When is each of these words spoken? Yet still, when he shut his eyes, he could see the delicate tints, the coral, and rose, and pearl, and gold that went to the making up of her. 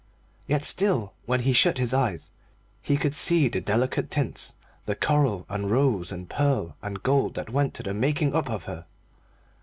Yet 0.47 0.65
still, 0.65 1.13
when 1.27 1.41
he 1.41 1.53
shut 1.53 1.77
his 1.77 1.93
eyes, 1.93 2.31
he 2.81 2.97
could 2.97 3.13
see 3.13 3.47
the 3.49 3.61
delicate 3.61 4.09
tints, 4.09 4.55
the 4.87 4.95
coral, 4.95 5.45
and 5.47 5.69
rose, 5.69 6.11
and 6.11 6.27
pearl, 6.27 6.75
and 6.81 7.03
gold 7.03 7.35
that 7.35 7.51
went 7.51 7.75
to 7.75 7.83
the 7.83 7.93
making 7.93 8.33
up 8.33 8.49
of 8.49 8.63
her. 8.63 8.87